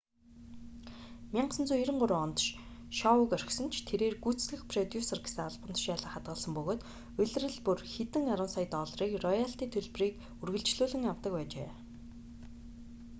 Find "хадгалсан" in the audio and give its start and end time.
6.13-6.51